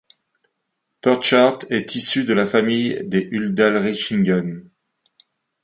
Purchart 1.01 1.59
est 1.69 1.93
issu 1.93 2.25
de 2.25 2.33
la 2.33 2.47
famille 2.47 3.03
des 3.05 3.19
Udalrichingen. 3.31 4.67